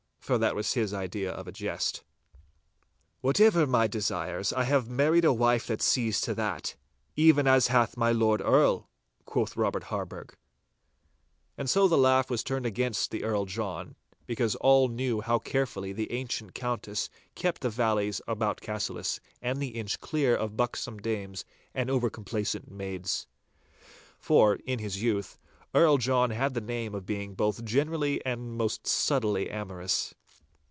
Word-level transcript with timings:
For 0.23 0.37
that 0.37 0.55
was 0.55 0.73
his 0.73 0.93
idea 0.93 1.31
of 1.33 1.45
a 1.45 1.51
jest. 1.51 2.03
'Whatever 3.19 3.67
my 3.67 3.87
desires, 3.87 4.53
I 4.53 4.63
have 4.63 4.87
married 4.87 5.25
a 5.25 5.33
wife 5.33 5.67
that 5.67 5.81
sees 5.81 6.21
to 6.21 6.33
that—even 6.35 7.47
as 7.47 7.67
hath 7.67 7.89
also 7.89 7.99
my 7.99 8.11
Lord 8.13 8.39
Earl!' 8.39 8.87
quoth 9.25 9.57
Robert 9.57 9.85
Harburgh. 9.85 10.33
And 11.57 11.69
so 11.69 11.89
the 11.89 11.97
laugh 11.97 12.29
was 12.29 12.43
turned 12.43 12.65
against 12.65 13.11
the 13.11 13.25
Earl 13.25 13.43
John, 13.45 13.95
because 14.25 14.55
all 14.57 14.87
knew 14.87 15.19
how 15.19 15.37
carefully 15.37 15.91
the 15.91 16.13
ancient 16.13 16.53
Countess 16.55 17.09
kept 17.35 17.59
the 17.61 17.69
valleys 17.69 18.21
about 18.25 18.61
Cassillis 18.61 19.19
and 19.41 19.59
the 19.59 19.69
Inch 19.69 19.99
clear 19.99 20.33
of 20.33 20.55
buxom 20.55 20.99
dames 21.01 21.43
and 21.73 21.89
over 21.89 22.09
complacent 22.09 22.71
maids. 22.71 23.27
For, 24.17 24.59
in 24.65 24.79
his 24.79 25.01
youth, 25.01 25.37
Earl 25.73 25.97
John 25.99 26.29
had 26.31 26.53
the 26.53 26.59
name 26.61 26.93
of 26.95 27.05
being 27.05 27.33
both 27.33 27.63
generally 27.65 28.23
and 28.25 28.55
most 28.57 28.85
subtly 28.87 29.49
amorous. 29.49 30.13